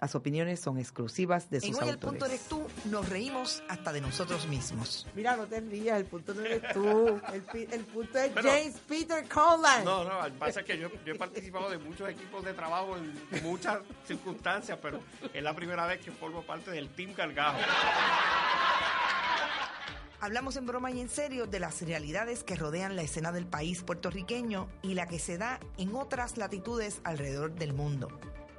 Las 0.00 0.14
opiniones 0.14 0.60
son 0.60 0.78
exclusivas 0.78 1.48
de 1.48 1.60
sus 1.60 1.70
En 1.70 1.74
Hoy 1.76 1.88
el 1.88 1.94
autores. 1.94 2.10
punto 2.20 2.26
eres 2.26 2.42
tú, 2.48 2.90
nos 2.90 3.08
reímos 3.08 3.62
hasta 3.68 3.92
de 3.94 4.02
nosotros 4.02 4.46
mismos. 4.46 5.06
Mira, 5.14 5.36
no 5.36 5.46
te 5.46 5.58
rías, 5.60 5.98
el 5.98 6.04
punto 6.04 6.34
no 6.34 6.42
eres 6.42 6.62
tú. 6.74 7.18
El, 7.32 7.44
el 7.72 7.84
punto 7.86 8.18
es 8.18 8.30
Pero- 8.34 8.48
James 8.50 8.76
Peter 8.86 9.26
Conlan. 9.26 9.84
No, 9.84 10.04
no, 10.04 10.22
que 10.26 10.30
pasa 10.32 10.60
es 10.60 10.66
que 10.66 10.78
yo, 10.78 10.88
yo 11.04 11.14
he 11.14 11.18
participado 11.18 11.70
de 11.70 11.78
muchos 11.78 12.08
equipos 12.10 12.44
de 12.44 12.52
trabajo 12.52 12.94
en 12.98 13.42
muchas 13.42 13.78
circunstancias, 14.06 14.78
pero 14.82 15.00
es 15.32 15.42
la 15.42 15.54
primera 15.54 15.86
vez 15.86 16.04
que 16.04 16.12
formo 16.12 16.42
parte 16.42 16.70
del 16.70 16.90
Team 16.90 17.14
Cargajo. 17.14 17.58
Hablamos 20.20 20.56
en 20.56 20.66
broma 20.66 20.90
y 20.90 21.00
en 21.00 21.08
serio 21.08 21.46
de 21.46 21.60
las 21.60 21.80
realidades 21.82 22.42
que 22.42 22.56
rodean 22.56 22.96
la 22.96 23.02
escena 23.02 23.32
del 23.32 23.46
país 23.46 23.82
puertorriqueño 23.82 24.68
y 24.82 24.94
la 24.94 25.06
que 25.06 25.18
se 25.18 25.36
da 25.38 25.60
en 25.78 25.94
otras 25.94 26.36
latitudes 26.36 27.00
alrededor 27.04 27.54
del 27.54 27.74
mundo. 27.74 28.08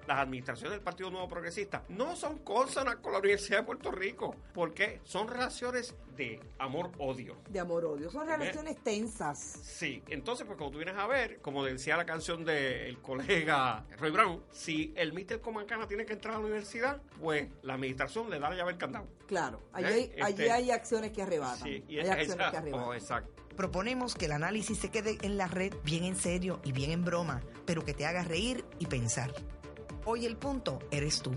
Las 0.07 0.19
administraciones 0.19 0.71
del 0.71 0.81
Partido 0.81 1.11
Nuevo 1.11 1.27
Progresista 1.27 1.83
no 1.89 2.15
son 2.15 2.39
consonas 2.39 2.95
con 2.97 3.11
la 3.11 3.19
Universidad 3.19 3.59
de 3.59 3.63
Puerto 3.65 3.91
Rico, 3.91 4.35
porque 4.53 5.01
son 5.03 5.27
relaciones 5.27 5.93
de 6.15 6.39
amor-odio. 6.57 7.35
De 7.49 7.59
amor-odio. 7.59 8.09
Son 8.09 8.25
relaciones 8.25 8.77
tensas. 8.83 9.37
Sí, 9.37 10.01
entonces, 10.07 10.45
pues 10.47 10.57
como 10.57 10.71
tú 10.71 10.77
vienes 10.77 10.95
a 10.95 11.05
ver, 11.07 11.39
como 11.41 11.63
decía 11.63 11.97
la 11.97 12.05
canción 12.05 12.45
del 12.45 12.97
colega 13.01 13.85
Roy 13.97 14.11
Brown, 14.11 14.43
si 14.51 14.93
el 14.95 15.11
Mr. 15.13 15.41
Comancana 15.41 15.87
tiene 15.87 16.05
que 16.05 16.13
entrar 16.13 16.35
a 16.35 16.37
la 16.39 16.45
universidad, 16.45 17.01
pues 17.19 17.49
la 17.61 17.73
administración 17.73 18.29
le 18.29 18.39
da 18.39 18.49
la 18.49 18.55
llave 18.55 18.71
al 18.71 18.77
candado. 18.77 19.07
Claro, 19.27 19.61
allí, 19.73 19.87
¿Eh? 19.87 20.11
hay, 20.15 20.21
allí 20.21 20.41
Este- 20.43 20.51
hay 20.51 20.71
acciones 20.71 21.11
que 21.11 21.21
arrebatan. 21.21 21.63
Sí, 21.67 21.83
y 21.87 21.99
hay 21.99 22.07
acciones 22.07 22.49
que 22.49 22.57
arrebatan. 22.57 22.87
oh, 22.87 22.93
exacto. 22.93 23.43
Proponemos 23.57 24.13
que 24.13 24.25
el 24.25 24.33
análisis 24.33 24.77
se 24.77 24.89
quede 24.89 25.17
en 25.23 25.35
la 25.35 25.47
red 25.47 25.73
bien 25.83 26.03
en 26.03 26.15
serio 26.15 26.59
y 26.63 26.71
bien 26.71 26.91
en 26.91 27.03
broma, 27.03 27.41
pero 27.65 27.83
que 27.83 27.93
te 27.95 28.05
haga 28.05 28.23
reír 28.23 28.63
y 28.79 28.85
pensar. 28.85 29.33
Hoy 30.09 30.25
el 30.25 30.37
punto 30.37 30.79
eres 30.89 31.21
tú. 31.21 31.33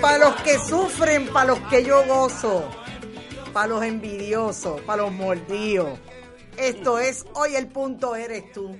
Para 0.00 0.18
los 0.18 0.34
que 0.42 0.58
sufren, 0.58 1.28
para 1.28 1.48
los 1.48 1.58
que 1.68 1.84
yo 1.84 2.04
gozo, 2.06 2.64
para 3.52 3.68
los 3.68 3.82
envidiosos, 3.82 4.80
para 4.82 5.02
los 5.02 5.12
mordidos. 5.12 5.98
Esto 6.56 6.98
es, 6.98 7.26
hoy 7.34 7.56
el 7.56 7.68
punto 7.68 8.14
eres 8.14 8.52
tú. 8.52 8.76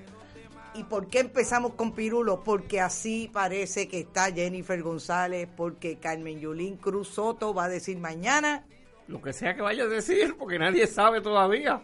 ¿Y 0.75 0.85
por 0.85 1.09
qué 1.09 1.21
empezamos 1.21 1.75
con 1.75 1.93
Pirulo? 1.93 2.45
Porque 2.45 2.81
así 2.81 3.29
parece 3.33 3.89
que 3.89 4.01
está 4.01 4.33
Jennifer 4.33 4.81
González, 4.81 5.49
porque 5.57 5.99
Carmen 5.99 6.39
Yulín 6.39 6.77
Cruz 6.77 7.09
Soto 7.09 7.53
va 7.53 7.65
a 7.65 7.69
decir 7.69 7.99
mañana. 7.99 8.65
Lo 9.09 9.21
que 9.21 9.33
sea 9.33 9.57
que 9.57 9.63
vaya 9.63 9.85
a 9.85 9.89
decir, 9.89 10.37
porque 10.39 10.59
nadie 10.59 10.87
sabe 10.87 11.21
todavía. 11.21 11.83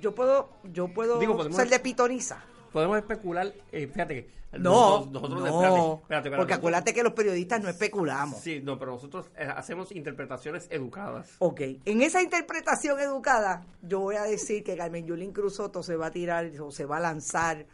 Yo 0.00 0.14
puedo, 0.14 0.50
yo 0.64 0.88
puedo 0.88 1.18
Digo, 1.18 1.50
ser 1.50 1.68
de 1.68 1.78
pitoniza. 1.78 2.44
Podemos 2.72 2.98
especular, 2.98 3.52
eh, 3.72 3.86
fíjate 3.86 4.14
que... 4.14 4.40
No, 4.58 5.06
nosotros- 5.12 5.12
nosotros- 5.12 5.40
no, 5.40 5.46
espérate, 5.46 5.78
espérate, 5.78 6.00
espérate, 6.28 6.36
porque 6.36 6.54
acuérdate 6.54 6.92
que 6.94 7.02
los 7.04 7.12
periodistas 7.12 7.62
no 7.62 7.68
especulamos. 7.68 8.40
Sí, 8.40 8.60
no, 8.64 8.78
pero 8.80 8.92
nosotros 8.92 9.30
eh, 9.36 9.44
hacemos 9.56 9.92
interpretaciones 9.92 10.66
educadas. 10.70 11.36
Ok, 11.38 11.60
en 11.84 12.02
esa 12.02 12.20
interpretación 12.20 12.98
educada, 12.98 13.64
yo 13.82 14.00
voy 14.00 14.16
a 14.16 14.24
decir 14.24 14.64
que 14.64 14.76
Carmen 14.76 15.06
Yulín 15.06 15.32
Cruz 15.32 15.54
Soto 15.54 15.84
se 15.84 15.94
va 15.94 16.06
a 16.06 16.10
tirar 16.10 16.50
o 16.60 16.72
se 16.72 16.84
va 16.84 16.96
a 16.96 17.00
lanzar, 17.00 17.66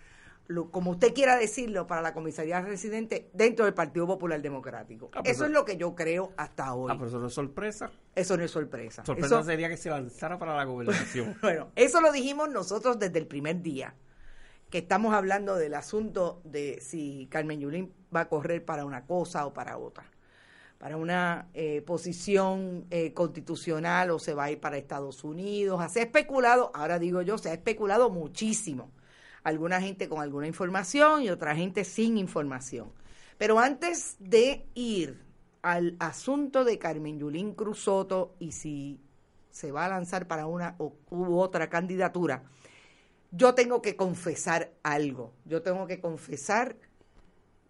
lo- 0.48 0.70
como 0.70 0.90
usted 0.90 1.14
quiera 1.14 1.36
decirlo, 1.38 1.86
para 1.86 2.02
la 2.02 2.12
comisaría 2.12 2.60
residente 2.60 3.30
dentro 3.32 3.64
del 3.64 3.72
Partido 3.72 4.06
Popular 4.06 4.42
Democrático. 4.42 5.08
Ah, 5.14 5.20
eso 5.24 5.30
eso- 5.32 5.44
es 5.46 5.52
lo 5.52 5.64
que 5.64 5.78
yo 5.78 5.94
creo 5.94 6.32
hasta 6.36 6.74
hoy. 6.74 6.92
Ah, 6.92 6.96
pero 6.98 7.08
eso 7.08 7.18
no 7.18 7.28
es 7.28 7.32
sorpresa. 7.32 7.90
Eso 8.14 8.36
no 8.36 8.44
es 8.44 8.50
sorpresa. 8.50 9.02
Sorpresa 9.02 9.36
Eso- 9.38 9.44
sería 9.44 9.70
que 9.70 9.78
se 9.78 9.88
lanzara 9.88 10.38
para 10.38 10.54
la 10.54 10.64
gobernación. 10.64 11.38
bueno, 11.40 11.68
eso 11.74 12.02
lo 12.02 12.12
dijimos 12.12 12.50
nosotros 12.50 12.98
desde 12.98 13.18
el 13.18 13.26
primer 13.26 13.62
día, 13.62 13.94
que 14.70 14.78
estamos 14.78 15.14
hablando 15.14 15.56
del 15.56 15.74
asunto 15.74 16.40
de 16.44 16.80
si 16.80 17.28
Carmen 17.30 17.60
Yulín 17.60 17.92
va 18.14 18.22
a 18.22 18.28
correr 18.28 18.64
para 18.64 18.84
una 18.84 19.06
cosa 19.06 19.46
o 19.46 19.52
para 19.52 19.78
otra, 19.78 20.04
para 20.78 20.96
una 20.96 21.48
eh, 21.54 21.82
posición 21.82 22.86
eh, 22.90 23.12
constitucional 23.14 24.10
o 24.10 24.18
se 24.18 24.34
va 24.34 24.44
a 24.44 24.50
ir 24.50 24.60
para 24.60 24.76
Estados 24.76 25.22
Unidos. 25.24 25.80
Se 25.92 26.00
ha 26.00 26.04
especulado, 26.04 26.70
ahora 26.74 26.98
digo 26.98 27.22
yo, 27.22 27.38
se 27.38 27.50
ha 27.50 27.54
especulado 27.54 28.10
muchísimo. 28.10 28.90
Alguna 29.44 29.80
gente 29.80 30.08
con 30.08 30.20
alguna 30.20 30.48
información 30.48 31.22
y 31.22 31.30
otra 31.30 31.54
gente 31.54 31.84
sin 31.84 32.18
información. 32.18 32.92
Pero 33.38 33.60
antes 33.60 34.16
de 34.18 34.66
ir 34.74 35.24
al 35.62 35.94
asunto 36.00 36.64
de 36.64 36.78
Carmen 36.78 37.18
Yulín 37.18 37.54
Cruz 37.54 37.80
Soto 37.80 38.34
y 38.40 38.52
si 38.52 39.00
se 39.50 39.70
va 39.70 39.84
a 39.84 39.88
lanzar 39.88 40.26
para 40.26 40.46
una 40.46 40.74
u 40.78 41.38
otra 41.38 41.68
candidatura, 41.70 42.42
yo 43.30 43.54
tengo 43.54 43.82
que 43.82 43.96
confesar 43.96 44.72
algo. 44.82 45.32
Yo 45.44 45.62
tengo 45.62 45.86
que 45.86 46.00
confesar 46.00 46.76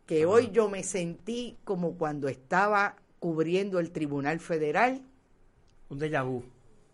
que 0.07 0.27
hoy 0.27 0.51
yo 0.53 0.69
me 0.69 0.83
sentí 0.83 1.57
como 1.65 1.97
cuando 1.97 2.29
estaba 2.29 2.97
cubriendo 3.19 3.79
el 3.81 3.91
Tribunal 3.91 4.39
Federal. 4.41 5.03
Un 5.89 5.99
déjà 5.99 6.23
vu. 6.25 6.45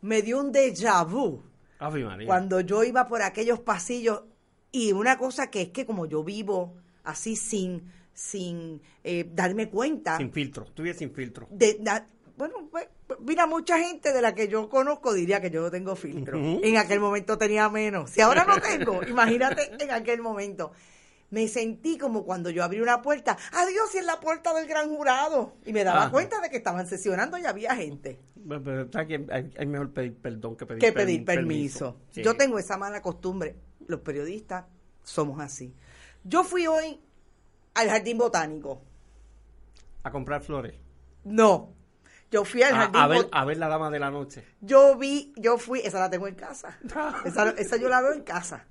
Me 0.01 0.23
dio 0.23 0.41
un 0.41 0.53
déjà 0.53 1.05
vu 1.05 1.43
Ave 1.79 2.05
María. 2.05 2.27
cuando 2.27 2.61
yo 2.61 2.85
iba 2.85 3.07
por 3.09 3.23
aquellos 3.23 3.61
pasillos 3.61 4.23
y 4.71 4.93
una 4.93 5.19
cosa 5.19 5.51
que 5.51 5.63
es 5.63 5.69
que 5.71 5.85
como 5.87 6.07
yo 6.07 6.25
vivo 6.25 6.75
así 7.05 7.37
sin 7.37 7.91
sin 8.15 8.81
eh, 9.05 9.29
darme 9.33 9.69
cuenta 9.71 10.19
Sin 10.19 10.31
filtro. 10.33 10.67
Vives 10.77 10.99
sin 10.99 11.11
filtro. 11.13 11.47
de, 11.51 11.79
da- 11.81 12.07
bueno, 12.37 12.69
pues, 12.71 12.89
mira, 13.21 13.47
mucha 13.47 13.79
gente 13.79 14.13
de 14.13 14.23
la 14.23 14.35
que 14.35 14.49
yo 14.49 14.69
conozco 14.69 15.13
diría 15.13 15.41
que 15.41 15.51
yo 15.51 15.63
no 15.63 15.71
tengo 15.71 15.95
filtro. 15.97 16.39
En 16.39 16.77
aquel 16.77 17.01
momento 17.01 17.37
tenía 17.39 17.69
menos. 17.69 18.11
Si 18.11 18.21
ahora 18.21 18.45
no 18.45 18.61
tengo, 18.61 19.03
imagínate 19.09 19.71
en 19.83 19.91
aquel 19.91 20.21
momento. 20.21 20.73
Me 21.31 21.49
sentí 21.49 21.97
como 21.97 22.25
cuando 22.25 22.51
yo 22.51 22.63
abrí 22.63 22.81
una 22.83 23.01
puerta, 23.01 23.39
adiós, 23.53 23.95
y 23.95 23.99
en 23.99 24.07
la 24.07 24.21
puerta 24.21 24.53
del 24.53 24.67
gran 24.67 24.89
jurado. 24.95 25.55
Y 25.65 25.73
me 25.73 25.83
daba 25.83 26.03
Ajá. 26.03 26.11
cuenta 26.11 26.41
de 26.41 26.51
que 26.51 26.59
estaban 26.59 26.87
sesionando 26.87 27.39
y 27.39 27.47
había 27.47 27.75
gente. 27.75 28.21
Bueno, 28.35 28.63
Pero 28.63 28.83
está 28.83 29.07
que 29.07 29.25
hay, 29.31 29.51
hay 29.59 29.67
mejor 29.67 29.91
pedir 29.93 30.15
perdón 30.15 30.57
que 30.57 30.67
pedir, 30.67 30.81
que 30.81 30.93
per- 30.93 31.07
pedir 31.07 31.25
permiso. 31.25 31.97
Sí. 32.11 32.23
Yo 32.23 32.37
tengo 32.37 32.59
esa 32.59 32.77
mala 32.77 33.01
costumbre. 33.01 33.57
Los 33.87 34.01
periodistas 34.01 34.67
somos 35.05 35.41
así. 35.41 35.75
Yo 36.23 36.45
fui 36.45 36.67
hoy 36.67 37.01
al 37.75 37.89
jardín 37.89 38.19
botánico. 38.19 38.83
A 40.03 40.11
comprar 40.11 40.43
flores. 40.43 40.75
No. 41.25 41.73
Yo 42.33 42.45
fui 42.45 42.63
al 42.63 42.73
jardín 42.75 42.97
a 43.01 43.07
ver, 43.07 43.29
a 43.31 43.45
ver 43.45 43.59
la 43.59 43.69
dama 43.69 43.91
de 43.91 43.99
la 44.01 44.11
noche. 44.11 44.45
Yo 44.61 44.97
vi, 44.97 45.33
yo 45.37 45.59
fui, 45.59 45.81
esa 45.81 46.01
la 46.01 46.11
tengo 46.11 46.27
en 46.27 46.35
casa. 46.35 46.79
Esa, 47.25 47.51
esa 47.51 47.77
yo 47.77 47.89
la 47.89 48.01
veo 48.01 48.13
en 48.15 48.23
casa. 48.23 48.67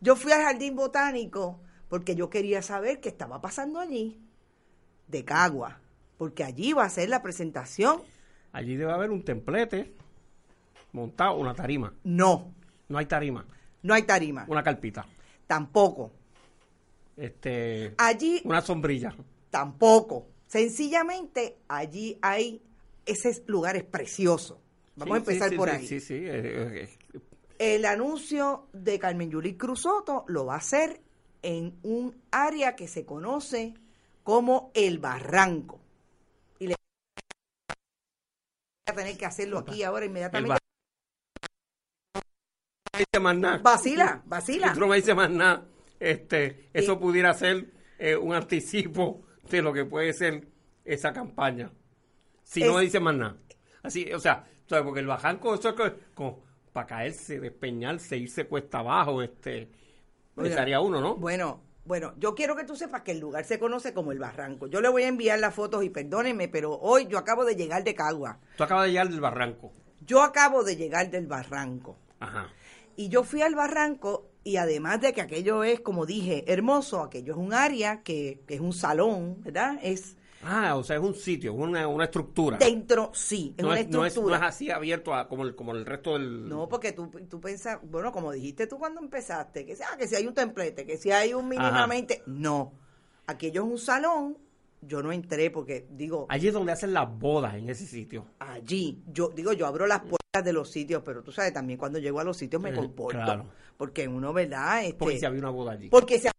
Yo 0.00 0.16
fui 0.16 0.32
al 0.32 0.42
jardín 0.42 0.76
botánico 0.76 1.60
porque 1.88 2.14
yo 2.14 2.30
quería 2.30 2.62
saber 2.62 3.00
qué 3.00 3.08
estaba 3.08 3.40
pasando 3.40 3.80
allí, 3.80 4.18
de 5.08 5.24
Cagua. 5.24 5.80
porque 6.16 6.44
allí 6.44 6.72
va 6.72 6.84
a 6.84 6.88
ser 6.88 7.08
la 7.08 7.20
presentación. 7.20 8.00
Allí 8.52 8.76
debe 8.76 8.92
haber 8.92 9.10
un 9.10 9.24
templete 9.24 9.92
montado, 10.92 11.34
una 11.36 11.54
tarima. 11.54 11.92
No, 12.04 12.54
No 12.88 12.98
hay 12.98 13.06
tarima, 13.06 13.44
no 13.82 13.92
hay 13.94 14.02
tarima, 14.04 14.44
una 14.48 14.62
carpita. 14.62 15.04
tampoco. 15.48 16.12
Este, 17.16 17.94
Allí 17.98 18.40
una 18.44 18.60
sombrilla. 18.60 19.14
tampoco. 19.50 20.28
Sencillamente 20.46 21.58
allí 21.68 22.18
hay 22.22 22.62
ese 23.10 23.42
lugar 23.46 23.76
es 23.76 23.84
precioso. 23.84 24.60
Vamos 24.96 25.16
a 25.16 25.20
Sí, 25.20 25.26
empezar 25.30 25.50
sí, 25.50 25.56
por 25.56 25.70
ahí. 25.70 25.86
Sí, 25.86 26.00
sí. 26.00 26.14
eh, 26.18 26.88
El 27.58 27.84
anuncio 27.84 28.68
de 28.72 28.98
Carmen 28.98 29.30
Yulín 29.30 29.56
Cruzoto 29.56 30.24
lo 30.28 30.46
va 30.46 30.54
a 30.54 30.58
hacer 30.58 31.00
en 31.42 31.78
un 31.82 32.16
área 32.30 32.76
que 32.76 32.86
se 32.88 33.04
conoce 33.06 33.74
como 34.22 34.70
el 34.74 34.98
Barranco. 34.98 35.80
Y 36.58 36.66
le 36.68 36.74
voy 38.86 38.92
a 38.92 38.94
tener 38.94 39.16
que 39.16 39.26
hacerlo 39.26 39.58
aquí 39.58 39.82
ahora 39.82 40.04
inmediatamente. 40.06 40.58
dice 42.98 43.20
más 43.20 43.36
nada. 43.36 43.58
Vacila, 43.58 44.22
vacila. 44.26 44.74
No 44.74 44.86
me 44.88 44.96
dices 44.96 45.14
más 45.16 45.30
nada. 45.30 45.66
Este, 45.98 46.68
eso 46.74 46.98
pudiera 46.98 47.32
ser 47.34 47.70
eh, 47.98 48.16
un 48.16 48.34
anticipo 48.34 49.22
de 49.50 49.62
lo 49.62 49.72
que 49.72 49.84
puede 49.84 50.12
ser 50.12 50.46
esa 50.84 51.12
campaña. 51.12 51.70
Si 52.50 52.60
no 52.64 52.78
Es- 52.80 52.86
dice 52.86 52.98
más 53.00 53.14
nada. 53.14 53.36
Así, 53.82 54.12
o 54.12 54.18
sea, 54.18 54.44
porque 54.68 55.00
el 55.00 55.06
bajanco, 55.06 55.54
eso 55.54 55.68
es 55.70 55.74
co- 55.74 55.92
como 56.14 56.42
para 56.72 56.86
caerse, 56.86 57.38
despeñarse, 57.40 58.16
irse 58.16 58.46
cuesta 58.46 58.80
abajo, 58.80 59.22
este, 59.22 59.68
estaría 60.42 60.80
uno, 60.80 61.00
¿no? 61.00 61.16
Bueno, 61.16 61.62
bueno, 61.84 62.12
yo 62.18 62.34
quiero 62.34 62.56
que 62.56 62.64
tú 62.64 62.76
sepas 62.76 63.02
que 63.02 63.12
el 63.12 63.20
lugar 63.20 63.44
se 63.44 63.58
conoce 63.58 63.94
como 63.94 64.12
el 64.12 64.18
Barranco. 64.18 64.66
Yo 64.66 64.80
le 64.80 64.88
voy 64.88 65.02
a 65.04 65.08
enviar 65.08 65.38
las 65.38 65.54
fotos 65.54 65.84
y 65.84 65.90
perdónenme, 65.90 66.48
pero 66.48 66.74
hoy 66.78 67.06
yo 67.06 67.18
acabo 67.18 67.44
de 67.44 67.54
llegar 67.56 67.84
de 67.84 67.94
Cagua. 67.94 68.38
Tú 68.56 68.64
acabas 68.64 68.84
de 68.86 68.90
llegar 68.90 69.08
del 69.08 69.20
barranco. 69.20 69.72
Yo 70.04 70.22
acabo 70.22 70.62
de 70.64 70.76
llegar 70.76 71.10
del 71.10 71.26
Barranco. 71.26 71.96
Ajá. 72.20 72.48
Y 72.96 73.08
yo 73.08 73.22
fui 73.24 73.42
al 73.42 73.54
barranco 73.54 74.28
y 74.44 74.56
además 74.56 75.00
de 75.00 75.12
que 75.12 75.20
aquello 75.20 75.62
es, 75.64 75.80
como 75.80 76.04
dije, 76.06 76.44
hermoso, 76.52 77.02
aquello 77.02 77.32
es 77.32 77.38
un 77.38 77.54
área 77.54 78.02
que, 78.02 78.40
que 78.46 78.54
es 78.54 78.60
un 78.60 78.72
salón, 78.72 79.40
¿verdad? 79.42 79.78
Es 79.82 80.16
Ah, 80.42 80.76
o 80.76 80.82
sea, 80.82 80.96
es 80.96 81.02
un 81.02 81.14
sitio, 81.14 81.52
una, 81.52 81.86
una 81.86 82.04
estructura. 82.04 82.56
dentro, 82.56 83.10
sí, 83.14 83.54
es 83.58 83.62
no, 83.62 83.70
una 83.70 83.80
es, 83.80 83.88
no, 83.88 83.92
es, 83.92 83.98
no 84.00 84.06
estructura. 84.06 84.36
es 84.38 84.42
así 84.42 84.70
abierto 84.70 85.14
a- 85.14 85.28
como, 85.28 85.44
el, 85.44 85.54
como 85.54 85.72
el 85.72 85.84
resto 85.84 86.14
del... 86.14 86.48
No, 86.48 86.66
porque 86.68 86.92
tú, 86.92 87.08
tú 87.28 87.40
piensas, 87.40 87.78
bueno, 87.82 88.10
como 88.10 88.32
dijiste 88.32 88.66
tú 88.66 88.78
cuando 88.78 89.00
empezaste, 89.02 89.66
que, 89.66 89.76
ah, 89.84 89.96
que 89.98 90.08
si 90.08 90.14
hay 90.16 90.26
un 90.26 90.32
templete, 90.34 90.86
que 90.86 90.96
si 90.96 91.10
hay 91.10 91.34
un 91.34 91.46
mínimamente, 91.48 92.22
no. 92.26 92.72
Aquello 93.26 93.64
es 93.64 93.70
un 93.70 93.78
salón, 93.78 94.38
yo 94.80 95.02
no 95.02 95.12
entré 95.12 95.50
porque, 95.50 95.86
digo, 95.90 96.26
Allí 96.30 96.48
es 96.48 96.54
donde 96.54 96.72
hacen 96.72 96.94
las 96.94 97.06
bodas 97.18 97.54
en 97.56 97.68
ese 97.68 97.86
sitio. 97.86 98.24
allí, 98.38 99.02
yo 99.12 99.28
digo, 99.28 99.52
yo 99.52 99.66
abro 99.66 99.86
las 99.86 100.00
puertas 100.00 100.42
de 100.42 100.52
los 100.54 100.70
sitios, 100.70 101.02
pero 101.04 101.22
tú 101.22 101.32
sabes, 101.32 101.52
también 101.52 101.78
cuando 101.78 101.98
llego 101.98 102.18
a 102.18 102.24
los 102.24 102.38
sitios 102.38 102.62
me 102.62 102.70
Eh, 102.70 102.74
comporto. 102.74 103.20
claro. 103.22 103.44
Porque 103.76 104.08
uno, 104.08 104.32
¿verdad? 104.32 104.84
Este, 104.84 104.94
Porque 104.94 105.18
si 105.18 105.26
había 105.26 105.40
una 105.40 105.50
boda 105.50 105.72
allí. 105.72 105.90
Porque 105.90 106.18
se 106.18 106.30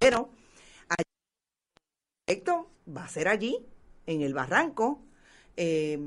pero 0.00 0.30
allí, 0.88 1.04
perfecto, 2.26 2.70
va 2.86 3.04
a 3.04 3.08
ser 3.08 3.28
allí, 3.28 3.58
en 4.06 4.22
el 4.22 4.34
barranco. 4.34 5.02
Eh, 5.56 5.98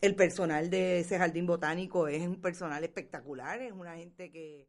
el 0.00 0.14
personal 0.14 0.70
de 0.70 1.00
ese 1.00 1.18
jardín 1.18 1.46
botánico 1.46 2.08
es 2.08 2.26
un 2.26 2.40
personal 2.40 2.82
espectacular, 2.84 3.60
es 3.60 3.72
una 3.72 3.96
gente 3.96 4.30
que... 4.30 4.66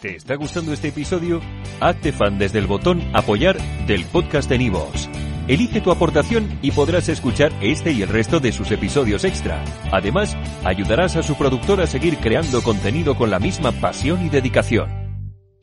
¿Te 0.00 0.16
está 0.16 0.34
gustando 0.34 0.74
este 0.74 0.88
episodio? 0.88 1.40
Hazte 1.80 2.12
fan 2.12 2.38
desde 2.38 2.58
el 2.58 2.66
botón 2.66 3.00
Apoyar 3.14 3.56
del 3.86 4.04
podcast 4.04 4.48
de 4.50 4.58
Nivos. 4.58 5.08
Elige 5.48 5.80
tu 5.80 5.90
aportación 5.90 6.58
y 6.60 6.72
podrás 6.72 7.08
escuchar 7.08 7.52
este 7.62 7.92
y 7.92 8.02
el 8.02 8.08
resto 8.08 8.40
de 8.40 8.52
sus 8.52 8.70
episodios 8.72 9.24
extra. 9.24 9.64
Además, 9.92 10.36
ayudarás 10.64 11.16
a 11.16 11.22
su 11.22 11.36
productor 11.36 11.80
a 11.80 11.86
seguir 11.86 12.18
creando 12.18 12.62
contenido 12.62 13.16
con 13.16 13.30
la 13.30 13.38
misma 13.38 13.72
pasión 13.72 14.26
y 14.26 14.28
dedicación. 14.28 15.05